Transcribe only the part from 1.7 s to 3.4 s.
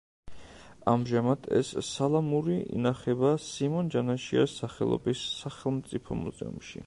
სალამური ინახება